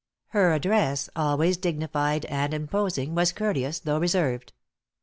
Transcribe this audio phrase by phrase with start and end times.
[0.29, 4.51] Her address, always dignified and imposing, was courteous, though reserved.